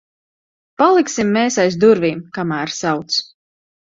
Paliksim 0.81 1.29
mēs 1.37 1.59
aiz 1.65 1.77
durvīm, 1.85 2.25
kamēr 2.39 2.77
sauc. 2.81 3.19